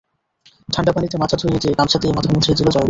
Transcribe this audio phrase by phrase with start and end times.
[0.69, 2.79] ঠান্ডা পানিতে মাথা ধুইয়ে দিয়ে গামছা দিয়ে মাথা মুছিয়ে দিল জয়গুন।